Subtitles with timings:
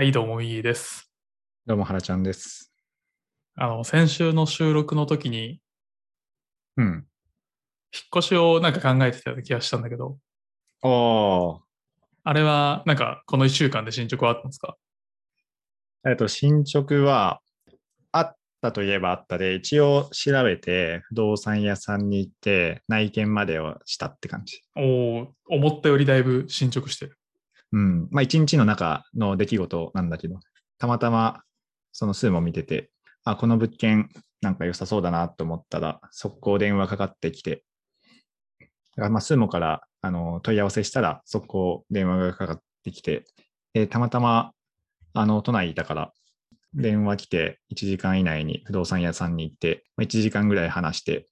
[0.00, 1.10] はい、どうも、いいです。
[1.66, 2.72] どうも、原ちゃんです。
[3.56, 5.60] あの、先週の収録の時に、
[6.76, 6.86] うん。
[6.86, 7.04] 引っ
[8.18, 10.16] 越しをなんか考えてたような気がしたんだけど、
[10.84, 11.58] おー。
[12.22, 14.76] あれは、なんか、この1週間で進捗はあったんですか？
[16.08, 17.40] えっと、進捗は、
[18.12, 24.62] あったといえばあったで、一応調べて、不動産屋さんに行って、内見までをしたって感じ。
[24.76, 27.17] おー思ったよりだいぶ進捗してる。
[27.72, 28.08] うん。
[28.10, 30.38] まあ、一日の中の出来事なんだけど、
[30.78, 31.42] たまたま、
[31.92, 32.90] その数も見てて、
[33.24, 34.08] あ、この物件、
[34.40, 37.64] なんか良さそうだなと思ったら、速攻電話かかってきて、
[38.60, 38.66] だ
[38.96, 43.24] からまあ、スーモからあの問い合わせしたら、速攻電話がかかってきて、
[43.74, 44.52] でたまたま
[45.14, 46.12] あの都内にいたから、
[46.74, 51.26] 電話来て1時間以内に不動産屋さんに行って、まあ1時間ぐらい話して、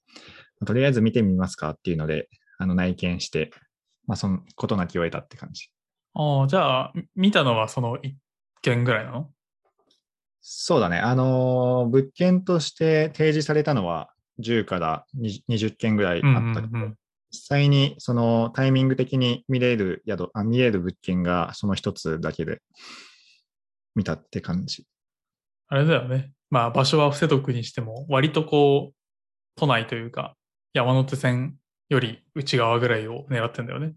[0.65, 3.51] とりあえず見てみますかっていうので、あの内見して、
[4.07, 5.71] まあ、そのことなきを得たって感じ。
[6.19, 8.15] ああ、じゃあ、見たのはその1
[8.62, 9.30] 件ぐらいなの？
[10.41, 10.98] そうだね。
[10.98, 16.96] あのー物件として提示されたのは10から20 20件ぐらいうんあったけど、うんうん
[17.32, 22.62] 実際にそのタイミング的に見れる宿、あ見れる物件がその一つだけで
[23.96, 24.87] 見たって感じ。
[25.68, 26.33] あれだよね。
[26.51, 28.95] まあ、場所は伏せとくにしても、割とこう、
[29.57, 30.37] 都内というか、
[30.73, 31.57] 山手線
[31.88, 33.95] より内側ぐらいを狙ってんだよね。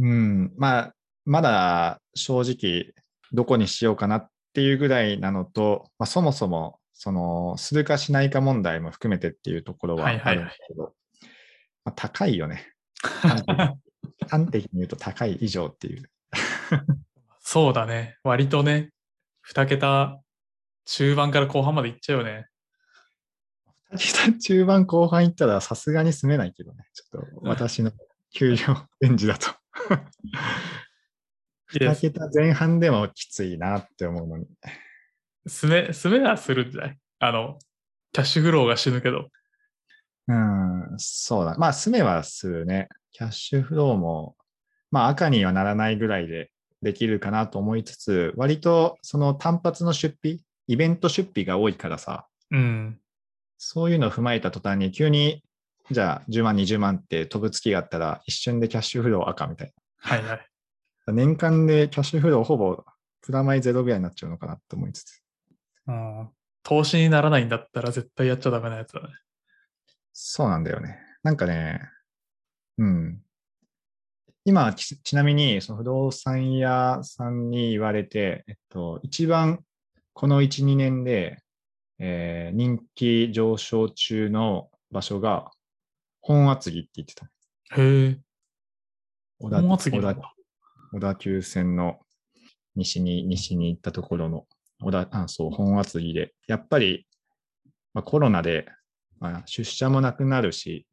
[0.00, 0.52] うん。
[0.58, 0.94] まあ、
[1.26, 2.94] まだ正直
[3.32, 10.94] どこにしようかなっていうぐらいなのと、まあ、そもそもそのするかしないか問題も含めてっていうところはあはいはいはいるんだけど、
[11.84, 12.72] まあ、高いよね。
[14.30, 16.10] 端的に言うと高い以上っていう。
[17.40, 18.16] そうだね。
[18.22, 18.90] 割とね、
[19.48, 20.20] 2桁
[20.86, 22.46] 中盤から後半までいっちゃうよね。
[24.40, 26.88] 中盤後半行ったらさすがに住めないけどね。
[26.94, 27.92] ちょっと私の
[28.32, 28.58] 給料
[29.00, 29.50] レンジだと。
[31.72, 34.46] いや2桁前半でもきついなって思うのに。
[35.46, 36.98] 住め、住めはするんじゃない？
[37.18, 37.58] あの、
[38.12, 39.30] キャッシュフローが死ぬけど。
[40.28, 41.56] うん、そうだ。
[41.58, 42.88] まあ住めはするね。
[43.12, 44.36] キャッシュフローも、
[44.90, 46.50] まあ赤にはならないぐらいで
[46.82, 52.98] できるかなと思いつつ、割とその単発の出費、イベント出費が多いからさ、うん。
[53.58, 55.42] そういうのを踏まえた途端に急に、
[55.90, 60.46] じゃあ10万、20万って飛ぶ月があったら一瞬でキャッシュフロー赤みたいはいはい。
[61.06, 61.12] な。
[61.12, 62.84] 年間でキャッシュフローほぼ
[63.20, 65.22] プラマイゼロぐらいになっちゃうのかなと思いつつ。
[65.86, 66.28] うん。
[66.62, 69.08] 投資にならないんだったら絶対やっちゃダメなやつだね。
[70.12, 70.98] そうなんだよね。
[71.22, 71.80] なんかね、
[72.78, 73.20] うん。
[74.44, 79.64] 今、ちちなみに、その不動産屋さんに言われて、えっと、一番
[80.12, 81.38] この1、2年で、
[81.98, 85.50] えー人気上昇中の場所が、
[86.20, 87.26] 本厚木って言ってた。
[87.76, 88.18] へえ。
[89.40, 89.98] 本厚木。
[90.92, 91.98] 小田急線の
[92.74, 94.46] 西に、西に行ったところの、
[94.82, 97.06] 小田、あ、そう、本厚木で、やっぱり、
[97.94, 98.66] まあ、コロナで、
[99.18, 100.86] まあ、出社もなくなるし、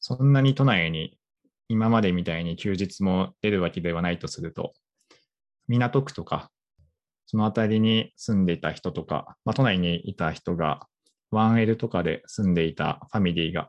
[0.00, 1.18] そんなに都内に
[1.68, 4.74] 今までみたいに休日も出るわけではないとすると、
[5.68, 6.50] 港区とか、
[7.26, 10.86] その辺りに住んでいた人とか、まあ、都内にいた人が
[11.32, 13.68] 1L とかで住んでいたファミリーが、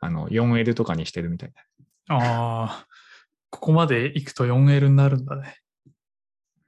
[0.00, 1.52] あの、4L とかにしてるみたい
[2.08, 2.16] な。
[2.16, 2.86] ああ、
[3.54, 5.58] ここまで行くと 4L になるんだね。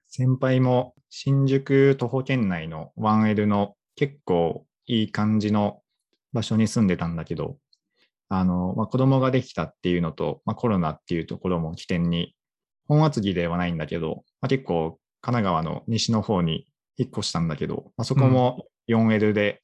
[0.07, 5.83] 先輩も新宿徒歩圏内の 1L の結構いい感じの
[6.33, 7.59] 場所に住んでたんだけど、
[8.29, 12.37] あの、まあ、子供ができたっていうのと、まあ、コロナっていうところも起点に、
[12.87, 19.61] 本厚木ではないんだけど、まあ、結構神奈川の西の方に引っ越したんだけど、まあ、そこも 4L で、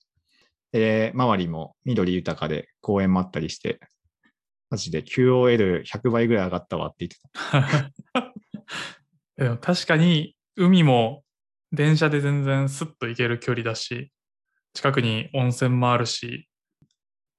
[0.73, 3.79] で、周りも緑豊かで公園もあったりして、
[4.73, 7.19] マジで QOL100 倍ぐらい上がったわって言って
[8.15, 8.33] た。
[9.37, 11.25] でも確かに海も
[11.73, 14.11] 電車で全然スッと行ける距離だし、
[14.73, 16.49] 近くに温泉もあるし、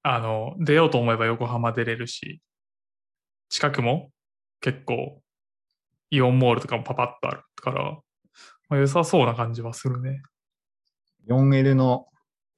[0.04, 2.40] あの、出ようと思えば横浜出れるし、
[3.48, 4.12] 近くも
[4.60, 5.20] 結構
[6.10, 7.98] イオンモールとかもパパッとあるから、
[8.68, 10.22] まあ、良さそうな感じはするね。
[11.26, 12.06] 4L の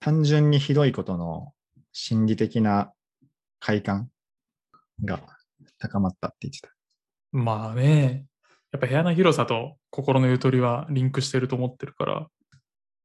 [0.00, 1.54] 単純にひどいことの
[1.92, 2.92] 心理的な
[3.58, 4.10] 快感
[5.04, 5.20] が
[5.78, 6.68] 高まったって言ってた。
[7.32, 8.26] まあね、
[8.72, 12.26] やっぱ部屋の広さと心のゆとりはリンクしてると思ってるから、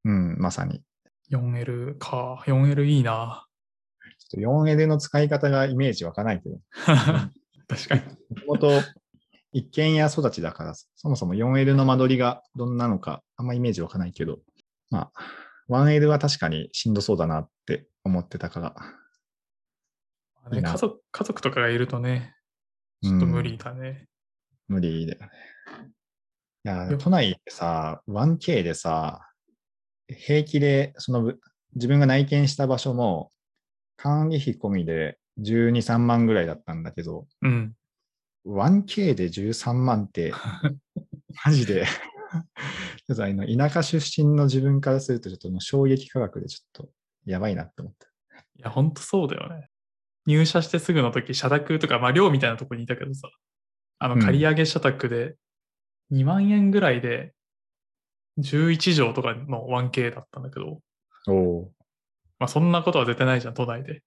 [0.05, 0.81] うん、まさに。
[1.31, 3.45] 4L か、4L いいな。
[4.19, 6.57] ちょっと 4L の使い方がイメージ湧かないけど、
[7.67, 8.01] 確かに。
[8.45, 8.87] もともと
[9.53, 14.39] 一軒家育ちだから、そもそも 4L の間取りがどんなのかあんまイメージ湧かないけど、
[14.89, 15.21] まあ、
[15.69, 18.75] 1L は確かにしんどそうだなって思ってたから、
[20.49, 22.35] 家族家族とかがいるとね、
[23.03, 24.07] ちょっと無理だね。
[24.67, 25.29] 無理だよね。
[26.63, 29.21] やよ、都内ってさ、1K でさ、
[30.07, 31.39] 平気で、そのぶ
[31.75, 33.31] 自分が内見した場所も、
[33.97, 37.73] 管理費込みで12、3万ぐらいだったんだけど、うん。
[38.45, 40.33] 1K で13万って、
[41.45, 46.89] マジで、ちょっとあの田舎出身の自分からすると、ちょっともう衝撃価格でちょっと
[47.25, 48.07] やばいなって思った。
[48.07, 49.70] いや、ほんとそうだよね。
[50.25, 53.29] 入社してすぐの時、社宅とか、まあ、寮みたいなとこにいたけどさ、
[53.99, 55.35] あの、うん借り上げ社宅で
[56.11, 57.33] 2万円ぐらいで
[58.39, 60.79] 11畳とかの 1K だったんだけど、
[61.27, 61.71] おお
[62.39, 64.01] まあ、そんなことは絶対ないじゃん、都内で。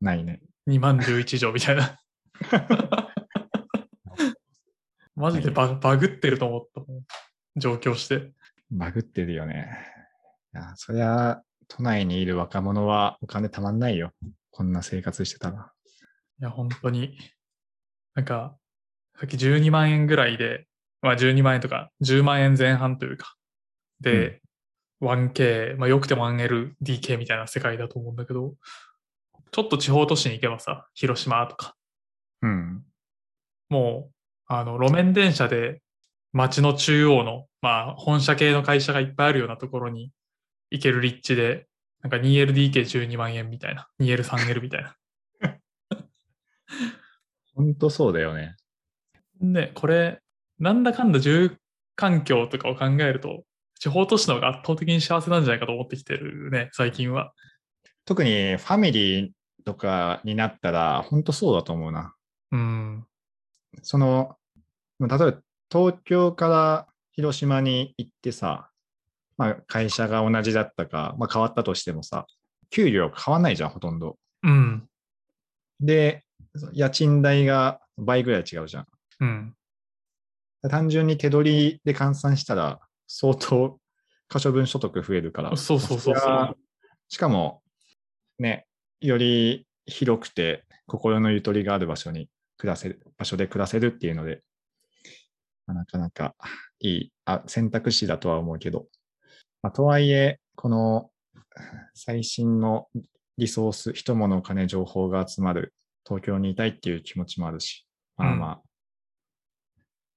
[0.00, 0.40] ないね。
[0.68, 1.98] 2万11畳みたいな。
[5.16, 7.02] マジでババグってると思ったもん。
[7.56, 8.32] 上京して。
[8.70, 9.68] バグってるよね。
[10.54, 14.12] いや、そりゃ、都内にいる若者はお金たまんないよ。
[14.52, 15.72] こんな生活してたら。
[16.40, 17.18] いや、本当に。
[18.14, 18.56] なんか、
[19.18, 20.66] さっき12万円ぐらいで、
[21.00, 23.34] まあ12万円とか10万円前半というか、
[24.00, 24.40] で、
[25.00, 28.54] 1K、まあよくても 1LDK みたいな世界だと思うんだけど、
[29.50, 31.74] ちょっと地方都市に行けばさ、広島とか、
[32.42, 32.84] うん。
[33.70, 34.12] もう、
[34.46, 35.80] あの、路面電車で
[36.32, 40.12] 街の中央の、まあ本社系の会社がいっぱいあるようなところに
[40.70, 41.66] 行ける立地で、
[42.02, 44.96] なんか 2LDK12 万円みたいな、2L、3L みたいな。
[47.54, 48.56] ほんとそうだよね。
[49.40, 50.20] ね、これ、
[50.58, 51.56] なんだかんだ住
[51.96, 53.44] 環境とかを考えると、
[53.78, 57.32] 地方都市の方が圧倒的に幸せなんじゃないかと思ってきてるね、最近は。
[58.04, 59.30] 特にファミリー
[59.64, 62.14] とかになったら、ほんとそうだと思うな。
[62.50, 63.06] うん。
[63.82, 64.36] その、
[64.98, 65.34] 例えば
[65.70, 68.71] 東京から広島に行ってさ、
[69.42, 72.26] まあ、会社が同じだったか、まあ、変わったとしてもさ、
[72.70, 74.16] 給料変わんないじゃん、ほとんど。
[74.44, 74.88] うん。
[75.80, 76.22] で、
[76.72, 78.86] 家賃代が倍ぐらい違うじゃん。
[79.18, 79.54] うん。
[80.70, 82.78] 単純に手取りで換算したら、
[83.08, 83.80] 相当
[84.28, 85.56] 可処分所得増えるから。
[85.56, 86.56] そうそうそうそう
[87.08, 87.62] しかも、
[88.38, 88.68] ね、
[89.00, 92.28] より広くて心のゆとりがある場所に
[92.58, 94.40] 暮らせる、場所で暮らせるっていうので、
[95.66, 96.36] まあなかなか
[96.78, 98.86] いいあ選択肢だとは思うけど、
[99.62, 101.10] まあ、とはいえ、この
[101.94, 102.88] 最新の
[103.38, 105.72] リソース、人物、金、情報が集まる
[106.04, 107.86] 東京にいたいっていう気持ちもあるし、
[108.16, 108.62] まあまあ、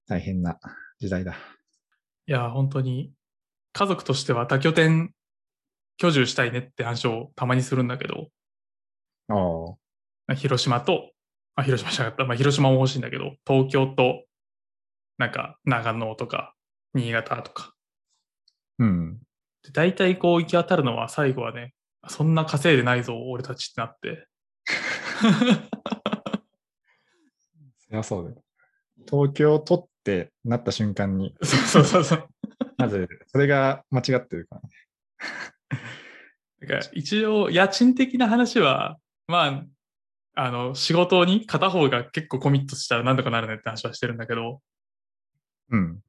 [0.08, 0.58] 大変な
[0.98, 1.36] 時代だ。
[2.26, 3.12] いや、本当に、
[3.72, 5.14] 家族としては多拠点
[5.98, 8.28] 居住したいねって話をたまにするんだけど、
[9.28, 9.36] ああ、
[10.26, 11.12] まあ広島と、
[11.54, 14.24] あ、広島じゃなかった、まあ、広島も欲しいんだけど、東京と、
[15.18, 16.54] なんか長野とか、
[16.94, 17.74] 新潟とか。
[18.78, 19.25] うん。
[19.66, 21.74] で大体こう行き当たるのは最後はね、
[22.08, 24.28] そんな稼いでないぞ、俺たちってなって。
[27.78, 28.42] そりゃそうだよ。
[29.08, 32.28] 東京を取ってなった瞬間に、そうそうそうそう。
[32.78, 34.68] まず、それが間違ってるからね。
[36.60, 39.64] だから一応、家賃的な話は、まあ、
[40.34, 44.60] あの、仕事に片方が結構コミットしたら何とかなるねって話はしてるんだけど、
[45.70, 46.00] うん。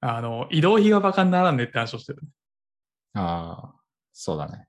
[0.00, 2.22] あの、移動費がバカにならんねって話をしてる。
[3.18, 3.74] ああ、
[4.12, 4.68] そうだね。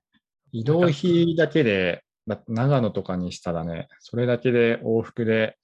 [0.52, 2.02] 移動費だけで、
[2.48, 5.56] 長野とかにしたらね、それだけで往復で、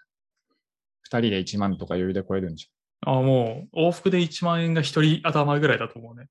[1.08, 2.68] 2人で1万とか余裕で超えるんじ
[3.04, 6.28] あもう、往復で1万円が一人頭ぐらいだと思うね。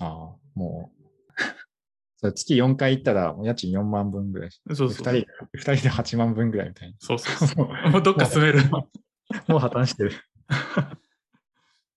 [0.00, 0.08] ゃん。
[0.08, 0.14] ああ、
[0.54, 1.04] もう。
[2.20, 4.50] それ月4回行ったら、家賃4万分ぐらい。
[4.50, 5.06] そうそうそう。
[5.06, 7.68] 2人、二人で8万分ぐらいみたいそうそうそう。
[7.84, 7.90] な。
[7.90, 8.60] もうどっか住める。
[8.60, 8.62] い
[9.50, 10.12] もう破綻してる。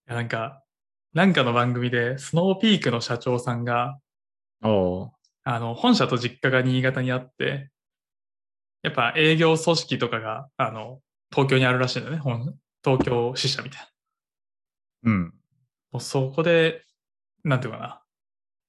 [0.06, 0.64] やなんか、
[1.14, 4.00] なんかの番組で、スノーピークの社長さんが、
[4.64, 5.12] おお
[5.44, 7.70] あの、本社と実家が新潟にあって、
[8.82, 11.02] やっぱ営業組織とかが、あの、
[11.32, 12.20] 東京にあるらしいんだよね。
[12.20, 13.82] 本東京支社みたい
[15.04, 15.12] な。
[15.12, 15.24] うん。
[15.92, 16.84] もうそこで、
[17.44, 18.02] なんていうかな。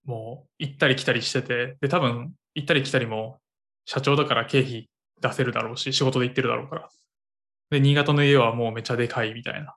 [0.05, 3.39] もう行ったり来たりしてて、で、多分行ったり来たりも
[3.85, 6.89] 社長だから経費出せるだろうし、仕事で行ってるだろうから。
[7.71, 9.77] で、新潟の家はもうめっちゃでかいみたいな。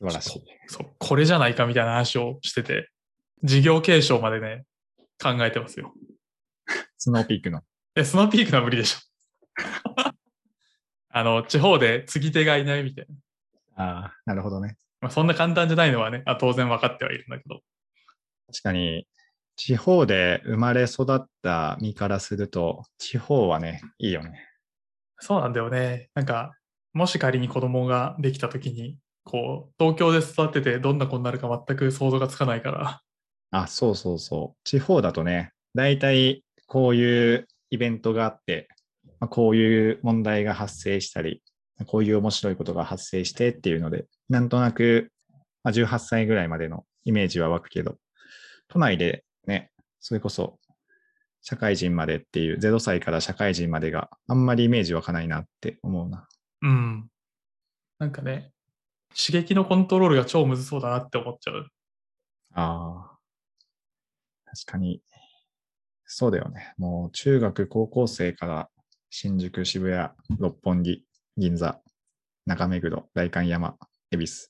[0.00, 0.42] 素晴らしい。
[0.66, 2.90] そう、これじゃないかみたいな話をしてて、
[3.42, 4.64] 事業継承までね、
[5.22, 5.92] 考えてますよ。
[6.96, 7.62] スノーピークの。
[7.94, 8.98] え、スノーピークのは無理でしょ。
[11.10, 13.06] あの、地方で継ぎ手がいないみたい
[13.74, 13.84] な。
[13.84, 14.76] ああ、なるほどね。
[15.00, 17.60] まあ、そんな簡単じゃないのはね、あ当然分かってはいるんだけど。
[18.48, 19.06] 確かに、
[19.56, 24.46] 地方で生まれ育った身からすると、地方はね、いいよね。
[25.18, 26.10] そうなんだよね。
[26.14, 26.54] なんか、
[26.92, 28.98] もし仮に子供ができた時に、
[29.28, 33.00] こう、東京で育っててどんな子になるか全く想像がつかないから。
[33.50, 34.58] あ、そうそうそう。
[34.64, 38.68] 地方だとね、大体こういうイベントがあって、
[39.20, 41.42] まあ、こういう問題が発生したり、
[41.86, 45.12] こういう面白いことが発生してっていうので、なんとなく
[45.68, 47.96] まあ、18歳ぐらいまでのイメージは湧くけど、
[48.68, 49.70] 都内でね、
[50.00, 50.58] それこそ
[51.42, 56.26] 社会人までっていう、0歳から社会人までがあんまりイメージ湧かないなって思うな。
[56.62, 57.08] うん。
[57.98, 58.52] なんかね、
[59.16, 61.66] 刺激のコントロールが超むずそうだなって思っちゃう。
[62.54, 63.18] ああ。
[64.44, 65.02] 確かに。
[66.06, 66.74] そうだよね。
[66.78, 68.70] もう中学、高校生から
[69.10, 71.04] 新宿、渋谷、六本木、
[71.36, 71.80] 銀座、
[72.46, 73.76] 中目黒、代官山、
[74.10, 74.48] 恵比寿。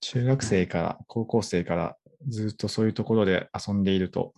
[0.00, 1.96] 中学生から高校生から
[2.28, 4.32] ずっとそういうところで遊んでいると、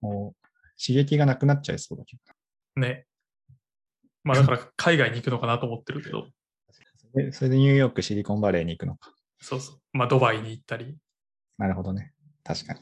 [0.00, 2.80] もう刺激がなくなっちゃいそうだけど。
[2.80, 3.06] ね。
[4.24, 6.28] まあだから海外に行くのかなと思ってるけど、
[7.12, 9.12] それそれでニューヨーク、シリコンバレーに行くのか。
[9.40, 9.76] そうそう。
[9.92, 10.84] まあドバイに行ったり。
[10.84, 10.94] っ
[11.58, 12.12] なるほどね。
[12.44, 12.80] 確かに。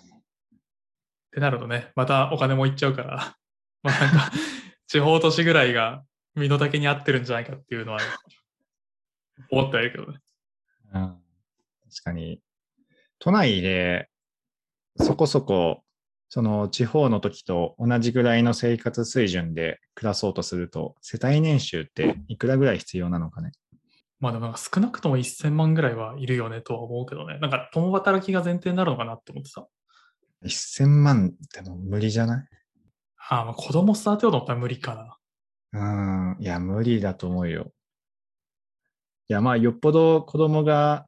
[1.32, 3.36] てなるとね、またお金もいっちゃうから、
[3.82, 4.30] まあなんか、
[4.86, 8.00] 地方都市ぐらいが身の丈に合ってるんじゃないかっていうのは、
[9.50, 10.20] 思ってはいるけどね。
[10.92, 11.22] うん
[11.90, 12.40] 確かに、
[13.18, 14.08] 都内で
[14.96, 15.82] そこそこ、
[16.28, 23.52] その地方の時と同じぐらいの生活水準で暮らそうとすると、世帯年収っていくらぐらい必要なのかね。
[24.20, 27.38] まあでもなんか少なくとも1000万ぐらいはいるよねとは思うけどね。
[27.38, 29.66] なんか共働きが前提になるのかなって思ってさ。
[30.44, 32.48] 1000万ってもう無理じゃない？
[33.28, 35.16] ああ、まあ子供育てようと思ったら無理かな。
[35.72, 37.72] うん、いや、無理だと思うよ。
[39.28, 41.06] いや、まあ、よっぽど子供が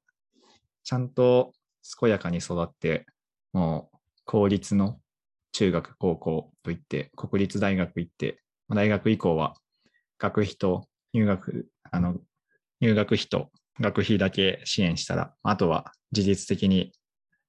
[0.85, 1.53] ちゃんと
[2.01, 3.07] 健やかに育って、
[3.53, 5.01] もう公立の
[5.53, 9.55] 中学、高校といって、国立大学行って、まあ大学以降は
[10.19, 12.17] 学費と入学、あの、
[12.83, 16.93] 入学費と学費だけ支援したら、あとは事実的に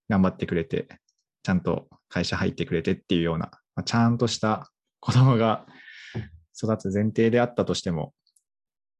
[0.07, 0.87] 頑張ってくれて、
[1.41, 5.65] ちゃんと会社入ってくれてっていうような、まあちゃんとした子供が
[6.55, 8.13] 育つ前提であったとしても、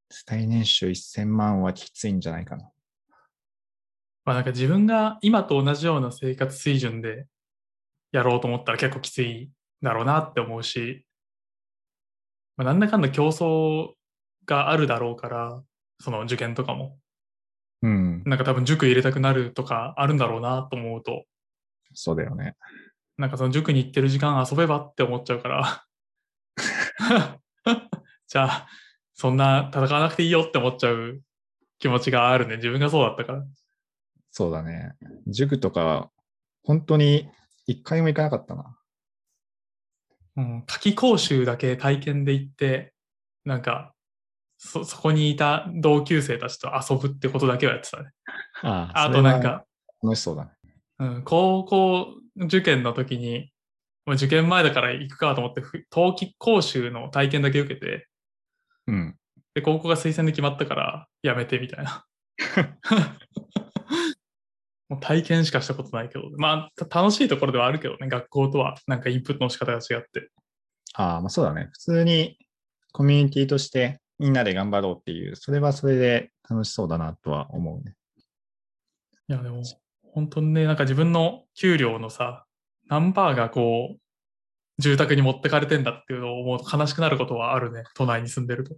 [0.10, 2.68] 世帯年収1000万はきついんじゃないかな。
[4.26, 7.28] まあなんか自分が今と同じような生活水準で
[8.12, 9.52] やろうと思ったら結構きつい
[9.84, 11.06] だろうなって思うし、
[12.58, 13.92] まあ、なんだかんだ競争
[14.48, 15.64] があるだろうから、
[16.00, 16.98] その受験とかも、
[17.82, 21.26] うん、なんか多分塾入れたくなるとかあるんだろうなと思うと、
[21.94, 22.56] そうだよね。
[23.18, 25.86] なんかその塾に行ってる時間遊べばって思っちゃうから、
[28.28, 28.68] じゃあ、
[29.14, 31.22] そんな戦わなくていいよって思っちゃう
[31.80, 32.56] 気持ちがあるね。
[32.58, 33.46] 自分がそうだったから。
[34.32, 34.94] そうだね。
[35.28, 36.12] 塾とか、
[36.64, 37.30] 本当に
[37.68, 38.78] 一回も行かなかったな。
[40.36, 42.94] うん、夏季講習だけ体験で行って、
[43.46, 43.93] なんか、
[44.64, 48.10] そ、そこにいた同級生たちと遊ぶってことだけはやってたね。
[48.62, 49.66] ああとなんか、
[50.02, 50.52] 楽しそうだね。
[51.00, 53.52] うん、高校受験の時に、
[54.06, 58.08] もう受験前だから行くかと思って、ふ冬季講習の体験だけ受けて、
[58.88, 59.16] うん。
[59.54, 62.06] で、高校が推薦で決まったから、やめてみたいな。
[64.88, 70.30] もう体験しかしたことないけど、まあ、た楽しいところではあるけどね、学校とはなんかインプットの仕方が違って。
[70.94, 71.70] ああ、まあそうだね。
[71.74, 72.38] 普通に
[72.92, 77.96] コミュニティとしてみんなで頑張ろうっていう、それはそれで楽しそうだなとは思うね。
[79.28, 79.64] いや、でも、
[80.04, 82.46] 本当にね、なんか自分の給料のさ、
[82.88, 84.00] 何パーがこう、
[84.80, 88.76] 住宅に持ってかれてんだっていうのを思うと悲しくなることはあるね、都内に住んでると。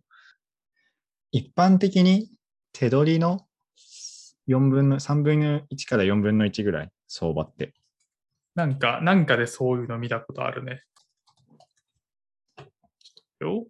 [1.31, 2.29] 一般的に
[2.73, 3.47] 手取りの
[4.47, 7.73] 4分の、3分の1から4分の1ぐらい、相場って。
[8.53, 10.83] なんか、なんかでそういうの見たことあるね。
[13.41, 13.65] よ。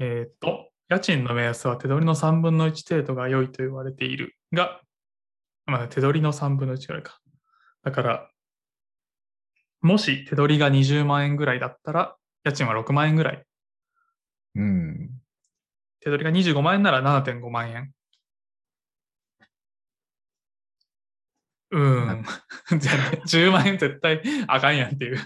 [0.00, 4.80] えっ、と、家賃の目安は手取りの3分の1程度が良いと言われているが、
[5.66, 7.20] まあ、手取りの3分の1ぐらいか。
[7.84, 8.30] だから、
[9.82, 13.44] もし手取りが20万円ぐらいだったら、家賃は6万円ぐらい。
[14.54, 15.10] うん。
[16.00, 17.92] 手取りが25万円なら7.5万円。
[21.72, 22.24] うーん。
[22.80, 25.18] じゃあね10万円絶対あかんやんっていう。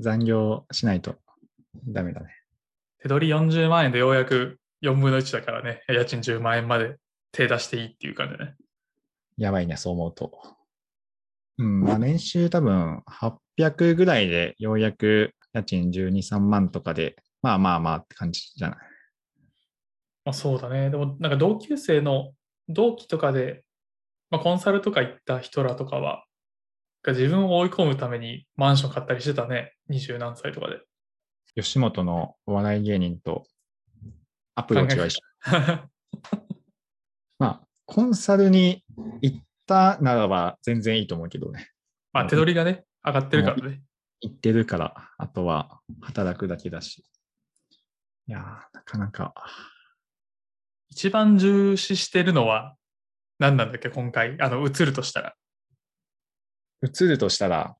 [0.00, 1.20] 残業しないと
[1.86, 2.39] ダメだね。
[3.02, 6.96] 手取り40万円でようやく4分の1だからね、家賃10万円まで
[7.32, 8.54] 手出していいっていう感じだね。
[9.36, 10.32] やばいね、そう思うと。
[11.58, 13.02] うん、まあ年収多分
[13.58, 18.78] 800ぐらいでようやく家賃12、3万とかで、まあまあまあって感じじゃない？
[20.24, 20.90] まあ、そうだね。
[20.90, 22.32] でもなんか同級生の
[22.68, 23.64] 同期とかで、
[24.30, 26.24] まあ、コンサルとか行った人らとかは、
[27.02, 29.72] が自分を追い込むためにマンション買ったりしてたね。
[29.90, 30.76] 20何歳とかで。
[31.54, 33.44] 吉本のお笑い芸人と
[34.54, 35.20] アプローチは一緒。
[37.38, 38.84] まあ、コンサルに
[39.22, 41.70] 行ったならば全然いいと思うけどね。
[42.12, 43.82] まあ手取りがね、上がってるからね。
[44.20, 47.04] 行ってるから、あとは働くだけだし。
[48.26, 48.42] いやー、
[48.74, 49.34] なかなか。
[50.90, 52.76] 一番重視してるのは、
[53.38, 54.40] 何なんだっけ、今回？
[54.40, 55.34] あの、映るとしたら。
[56.82, 57.76] 映るとしたら、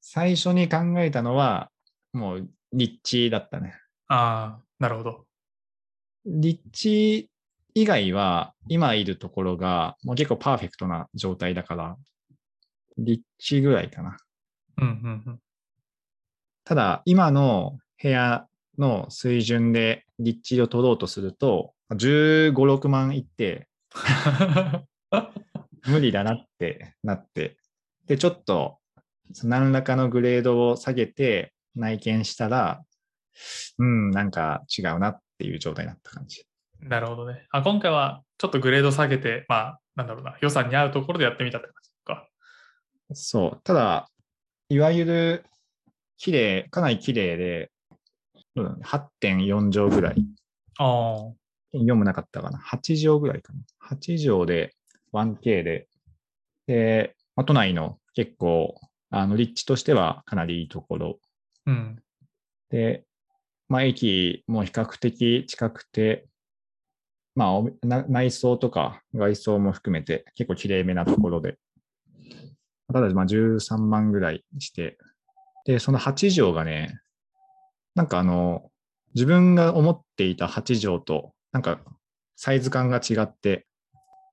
[0.00, 1.70] 最初に考えたのは、
[2.12, 3.74] もう立地だったね。
[4.08, 5.24] ああ、なるほど。
[6.26, 7.30] 立地
[7.74, 11.96] 以外は、今いるところが、もう結構パーフェクトな状態だから、
[12.98, 14.16] 立地ぐらいかな。
[14.78, 15.40] うんうんうん。
[16.64, 18.46] ただ、今の部屋
[18.78, 23.68] の水準で立地を取ろうとすると、15、6万いって、
[25.86, 27.56] 無理だなってなって、
[28.06, 28.78] で、ちょっと、
[29.44, 32.82] 何らかのグレードを下げて内見したら、
[33.78, 36.44] うん、なんか違うなっていう状態になった感じ。
[36.80, 37.46] なるほどね。
[37.50, 42.28] あ、今回はちょっとグレード下げて、まあ、なんだろうな、予算に合うところでやってみたって感じか。
[43.14, 43.60] そう。
[43.64, 44.08] ただ、
[44.68, 45.44] いわゆる、
[46.18, 47.70] 綺麗、かなり綺麗で、
[48.56, 50.16] そうだね8.4畳ぐらい。
[50.78, 51.16] ああ、
[51.72, 52.58] 読むなかったかな。
[52.58, 53.60] 8畳ぐらいかな。
[53.96, 54.74] 8畳で
[55.12, 55.88] 1K で、
[56.66, 58.74] で、まあ都内の結構、
[59.10, 61.18] あの、立地としてはかなりいいところ。
[61.68, 62.02] うん。
[62.70, 63.04] で、
[63.68, 66.26] まあ、駅も比較的近くて、
[67.34, 71.58] まあ、内装とか外装も含めて結構綺麗めなところで、
[72.92, 74.96] ただまあ13万ぐらいして、
[75.66, 76.98] で、その8畳がね、
[77.94, 78.70] なんかあの、
[79.14, 81.80] 自分が思っていた8畳と、なんか
[82.34, 83.66] サイズ感が違って、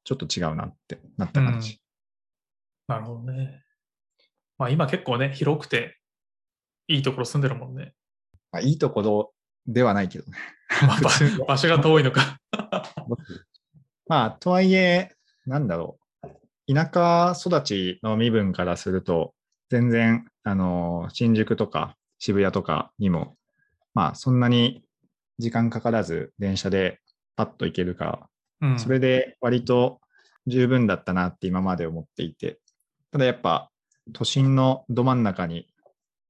[0.06, 1.82] ちょっと違うなってなった感じ。
[2.88, 3.62] なるほどね。
[4.58, 6.00] まあ今結構ね、広くて、
[6.88, 7.94] いいところ住んでるもんね。
[8.51, 9.34] まあ、いいところ
[9.68, 10.38] ではないけどね。
[10.88, 12.39] まあ、場所が遠いのか。
[14.08, 15.15] まあ、とはいえ、
[15.46, 16.74] なんだろう。
[16.74, 19.34] 田舎育ちの身分からすると、
[19.70, 23.36] 全然、あの、新宿とか渋谷とかにも、
[23.94, 24.84] まあ、そんなに
[25.38, 27.00] 時間かからず電車で
[27.36, 28.30] パッと行けるから、
[28.62, 28.80] うん。
[28.80, 30.01] それで割と
[30.48, 32.60] 十分だったなって今まで思っていて、
[33.12, 33.72] ただやっぱ
[34.13, 35.68] 都心のど真ん中に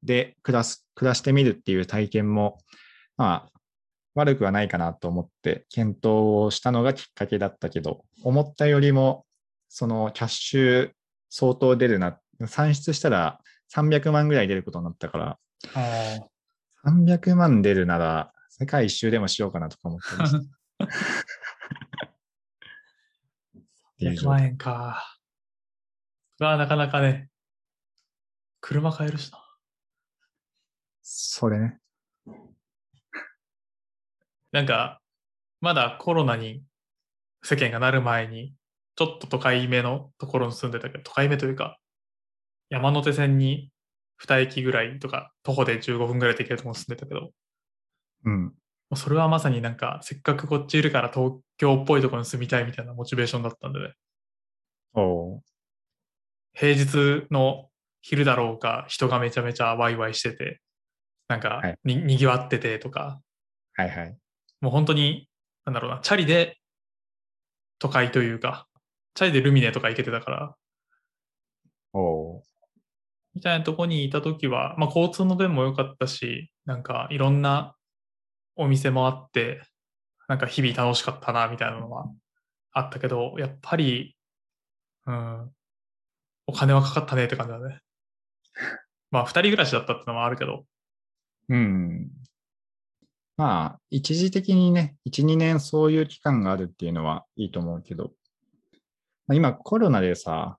[0.06, 2.60] で暮らす、暮らしてみるっていう体験も、
[3.18, 3.52] まあ、
[4.16, 6.06] 悪くはないかなと思って検討
[6.46, 9.26] をしたのがきっかけだったけど、思ったよりも、
[9.68, 10.92] そのキャッシュ
[11.30, 13.40] 相当出るな、算出したら
[13.74, 15.38] 300万ぐらい出ることになったから、
[15.74, 16.20] あ
[16.86, 20.38] 300万出るなら世界一周でもしようかなとか思ってました。
[23.96, 25.18] ってー100いう状態万円か。
[26.40, 27.30] がなかなかね、
[28.62, 29.45] 車買えるしな。
[31.08, 31.78] それね。
[34.52, 35.00] なんか、
[35.62, 36.64] まだコロナに
[37.44, 38.56] 世間がなる前に、
[38.96, 41.78] ちょっと都会めのところに住んでたけど、都会めというか、
[42.70, 43.72] 山手線に
[44.18, 47.32] 2駅ぐらいとか、徒歩で15分ぐらいで行けるところに住んでたけど、も
[48.24, 48.56] うん。
[48.90, 53.94] うそれはまさになんか、せっかくこっちいるから東京っぽいところに住みたいみたいなモチベーションだったんでね、
[54.94, 55.44] おう
[56.56, 57.70] 平日の
[58.02, 60.62] 昼だろうか、人がめちゃめちゃワイワイしてて、
[61.28, 61.80] なんかはい。
[61.84, 63.22] に、にぎわっててとか、
[63.74, 64.18] はいはい。
[64.62, 65.28] もう本当に、
[65.66, 66.58] なんだろうな、チャリで
[67.80, 68.68] 都会というか、
[69.16, 70.56] チャリでルミネとか行けてたから、
[71.94, 72.44] おう
[73.34, 77.76] みたいなとこにいたときは、まあ交通の便も良かったし、なんかいろんな
[78.56, 79.62] お店もあって、
[80.28, 82.10] なんか日々楽しかったな、みたいなのは
[82.72, 84.16] あったけど、やっぱり、
[85.06, 85.52] うん、
[86.48, 87.82] お金はかかったねって感じだね。
[89.12, 90.66] まあ二人暮らしだったってのもあるけど、
[91.50, 92.12] うん。
[93.38, 98.12] まあ、一時的にね、1、2年そういう期間があるっていうのはいいと思うけど、
[99.28, 100.58] まあ、今コロナでさ、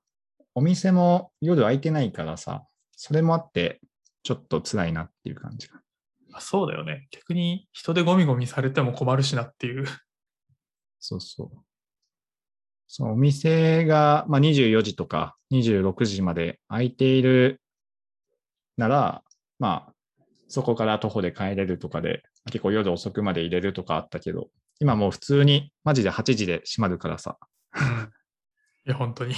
[0.55, 3.81] お店も夜開いてないからさ、それもあって、
[4.23, 5.81] ちょっと辛いなっていう感じが。
[6.33, 7.09] あそうだよね。
[7.11, 9.87] 逆に人でゴミゴミされても困るしなっていう。
[10.99, 11.51] そうそう。
[12.89, 17.61] そう、お店が、まあ、24時とか26時まで開いている
[18.77, 19.23] なら、
[19.59, 19.93] まあ、
[20.49, 24.49] そこから徒歩で帰れるとかで、結構夜遅くまで入れるとかあったけど、
[24.81, 27.39] 今もう普通にマジで8時で閉まるからさ。
[27.75, 28.11] うん。
[28.87, 29.35] いや、本当に。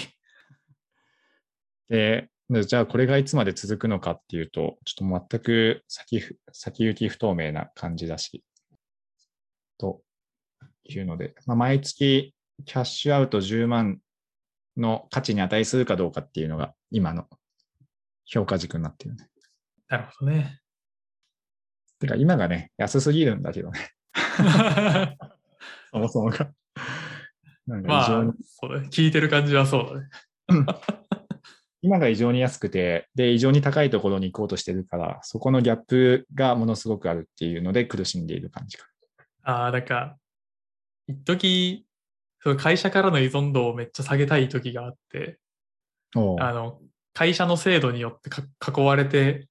[1.88, 8.44] で、でじゃあこれがいつまで続くのかっていうと、ちょっと全く先ふ先行き不透明な感じだし、
[9.78, 10.02] と
[10.84, 13.98] いうので、まあ、毎月キャッシュアウト10万
[14.76, 17.26] の価値に値するかどうかっていうのが今の
[18.24, 19.28] 評価軸になってるね。
[19.88, 20.60] なるほどね。
[21.98, 23.90] てか今がね、安すぎるんだけどね、
[25.90, 26.50] そもそもが。
[27.66, 28.88] なんかまあ異常に、そうだね。
[28.90, 30.08] 聞いてる感じはそうだね。
[31.82, 38.86] 今が異常に安くて、で、異常に高いところに行こうとしてるから、そこのギャップがものすごくあるっていうので苦しんでいる感じか。
[39.42, 40.16] ああ、なんか、
[41.06, 41.86] 一時
[42.40, 45.38] その会社からの依存度をめっちゃ下げたい時があって、
[46.14, 46.80] あの、
[47.14, 48.42] 会社の制度によってか
[48.76, 49.48] 囲われて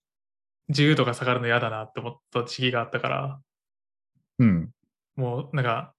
[0.69, 3.39] 自由度が下がるの嫌だなって思った時期があったから、
[4.39, 4.69] うん。
[5.15, 5.93] もうなんか、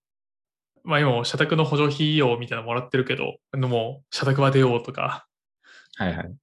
[0.85, 5.27] まあ今も社宅の補助費用みたいなのもらってるけど、もう社宅は出ようとか、
[5.97, 6.35] はいはい。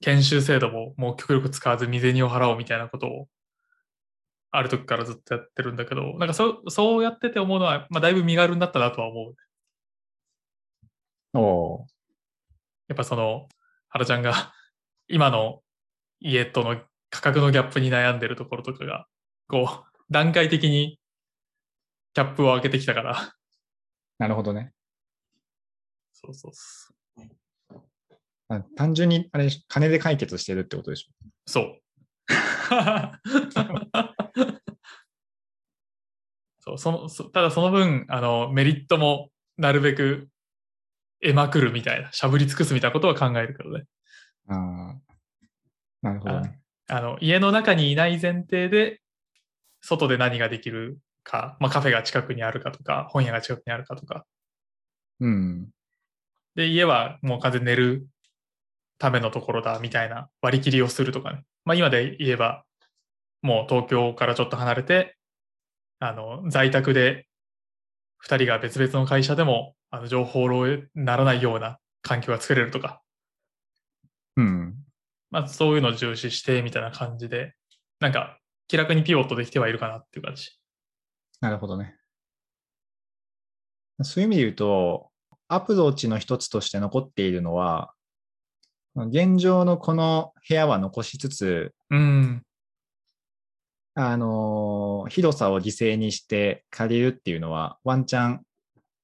[0.00, 3.28] 研修制度ももう極力使わず未銭を払おうみたいなことを、
[4.50, 9.34] ある時からずっとやってるんだけど、なんかそそうやってて思うのは、まあだいぶ身軽になったなとは思う。
[11.34, 11.86] おう
[12.88, 13.48] やっぱその、
[13.90, 14.54] 原ちゃんが
[15.08, 15.62] 今の
[16.20, 19.06] 家との価格のギャップに悩んでるところとかが、
[19.48, 20.98] こう、段階的に
[22.14, 23.34] ギャップを上げてきたから、
[24.18, 24.72] なるほどね。
[26.12, 26.92] そうそうそ
[27.24, 27.28] う。
[28.48, 31.12] あ単純に、あれ、金で解決してるってことでしょ？
[31.46, 31.80] そう。
[36.60, 40.28] そうそのそただその分あのメリットもなるべく
[41.22, 43.84] 得まくるみたいなしゃぶり尽くすみたいなことは考えるけどね
[44.48, 44.94] ああ。
[46.02, 46.60] なるほどね。
[46.88, 49.00] あの家の中にいない前提で
[49.80, 54.24] 外で何ができるか、まあ、カフェが近くにあるかとか本屋が近くにあるかとか
[55.20, 55.68] うん。
[56.54, 58.08] で家はもう完全に寝る
[58.98, 62.64] ためのところだみたいな割り切りをするとかね、まあ、今で言えば
[63.42, 65.16] もう東京からちょっと離れて
[66.00, 67.26] あの在宅で
[68.26, 73.02] 2人が別々の会社でもあの情報漏洩にならないような環境が作れるとか、
[74.36, 74.74] うん。
[75.30, 77.54] まあ、そういうのを重視してみたいな感じで
[78.00, 78.38] なんか
[78.68, 80.50] 気楽にピボットできてはいるかなっていう感じ。
[81.40, 81.96] なるほどね。
[84.02, 85.10] そういう意味で言うと、
[85.48, 87.92] アプローチの一つとして残っているのは、
[88.94, 92.42] 現状のこの部屋は残しつつ、うん
[93.94, 98.42] あのー広さを犠牲にして借りるっていうのは、ワンチャン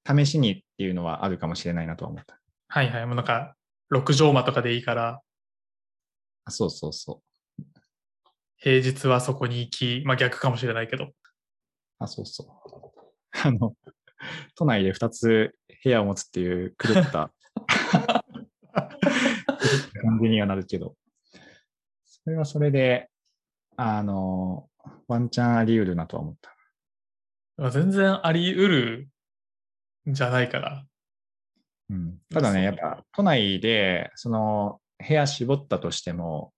[0.06, 2.38] 試しにっていうのはあるかもしれないなとは思った。
[2.68, 3.54] はいはいもうなんか
[3.92, 5.20] 6畳間とかでいいからあ
[6.50, 7.22] そうそうそ
[7.58, 7.62] う。
[8.58, 11.10] 平日はそこに行き、まあ、逆かもしれないけど
[11.98, 12.48] あ、そうそう。
[13.44, 13.76] あの、
[14.56, 17.32] 都内で2つ部屋を持つっていう狂った
[20.02, 20.96] 感じにはなるけど、
[22.04, 23.10] それはそれで、
[23.76, 24.68] あの、
[25.08, 26.56] ワンチャンあり得るなとは思った。
[27.56, 29.08] まあ全然あり得る
[30.10, 30.86] んじゃないかな。
[31.90, 36.52] うん、ただね、やっぱ都内で、その、部屋絞ったとしても、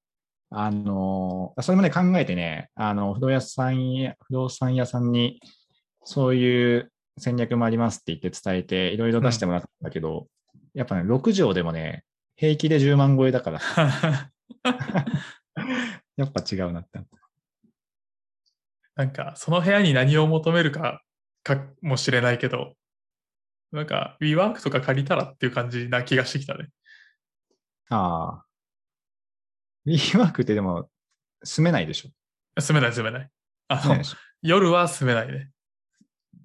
[0.51, 5.41] あの、それもね、考えてね、あの、不動屋さんや、不動産屋さんに、
[6.05, 10.29] そういう戦略もありますって言って伝えて、いろいろ出してもらったんだけど、
[10.75, 12.05] やっぱね、6畳でもね、
[12.37, 13.61] 平気で10万超えだから、
[16.17, 17.01] やっぱ違うなって。
[18.95, 21.03] なんか、その部屋に何を求めるか
[21.43, 22.75] かもしれないけど、
[23.73, 26.69] なんか、WeWork とか借りたらっていう感じな気がしてきたね。
[27.91, 28.45] ああ。
[29.87, 30.89] WeWork ってでも、
[31.45, 32.61] 住めないでしょ。
[32.61, 33.31] 住めない住めない。
[33.69, 34.03] あの。
[34.43, 35.51] 夜は住めないね。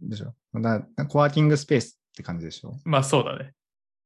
[0.01, 2.73] でしょだコワーキングスペースって感じでしょ。
[2.83, 3.53] まあそうだね。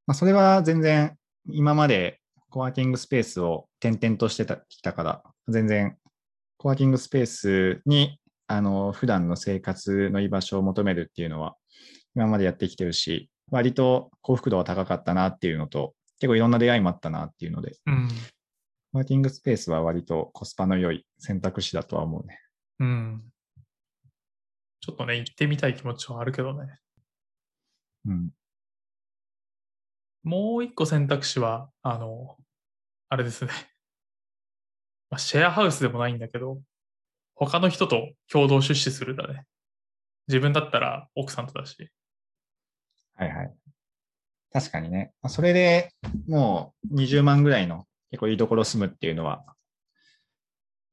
[0.05, 1.17] まあ、それは全然
[1.47, 2.19] 今まで
[2.49, 5.97] コワーキングスペースを転々としてたきたから、全然
[6.57, 11.55] コワーキングスペースにあの普段の生活の居場所を求めるっていうのは
[12.15, 18.07] 今までやってきてるし、割と幸福度は高かったなっていうのと、結構いろんな出会いもあったなっていうので、うん。
[18.91, 22.39] コワーキングスペースは割とコスパの良い選択肢だとは思うね。
[22.79, 23.23] うん。
[24.79, 26.79] ちょっとね、行ってみたい気持ちはあるけどね。
[28.05, 28.29] うん。
[30.23, 32.37] もう一個選択肢は、あの、
[33.09, 33.51] あれですね。
[35.09, 36.61] まあ、シェアハウスでもないんだけど、
[37.35, 39.45] 他の人と共同出資するだね。
[40.27, 41.91] 自分だったら奥さんとだし。
[43.15, 43.55] はいはい。
[44.55, 45.11] 確かにね。
[45.21, 45.91] まあそれで
[46.29, 49.43] もう20万ぐらいの結構いいところ住むっていうのは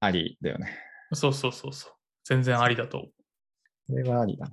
[0.01, 0.77] ありだよね。
[1.13, 1.93] そうそうそうそう。
[2.25, 3.07] 全然ありだと。
[3.89, 4.53] それはありだな。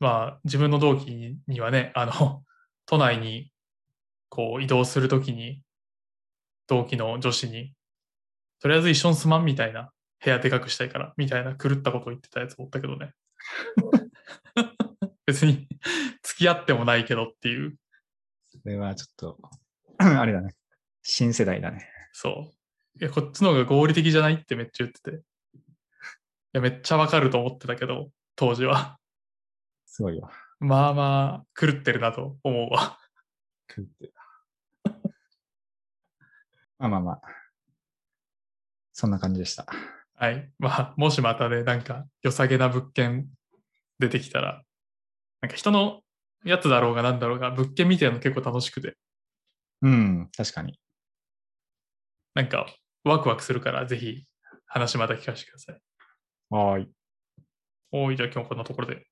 [0.00, 2.42] まあ、自分の同期にはね、あの、
[2.86, 3.52] 都内に
[4.30, 5.62] こう移動するときに、
[6.66, 7.74] 同期の女子に、
[8.60, 9.92] とりあえず一緒に住まんみたいな、
[10.24, 13.12] 部屋でかくしたいから、みたいな狂ったことを言ってたやつおったけどね。
[15.26, 15.68] 別に
[16.34, 17.76] 付き合ってもないけどっていう、
[18.48, 19.38] それはちょっと、
[19.98, 20.54] あれだね。
[21.02, 21.88] 新世代だね。
[22.12, 22.50] そ
[22.96, 22.98] う。
[23.00, 25.16] いや、こっちの方が合理的じゃないってめっちゃ言ってて。
[25.16, 25.20] い
[26.54, 28.98] や、めっちゃわかると思ってたけど、当時は。
[29.86, 30.30] すごいわ。
[30.58, 32.98] まあまあ、狂ってるなと思うわ。
[33.68, 34.14] 狂ってる
[36.78, 37.22] まあまあまあ。
[38.92, 39.66] そんな感じでした。
[40.16, 40.50] はい。
[40.58, 43.28] まあ、もしまたね、なんか、良さげな物件
[44.00, 44.64] 出てきたら、
[45.40, 46.03] なんか人の
[46.44, 48.96] やつだろうがなんだろうが、物件見てるの結構楽しくて、
[49.82, 50.78] うん、確かに。
[52.34, 52.66] なんか
[53.04, 54.24] ワクワクするから、ぜひ
[54.66, 55.80] 話また聞かせてください。
[56.50, 56.88] はーい。
[57.92, 59.06] おーい、じゃあ今日こんなところで。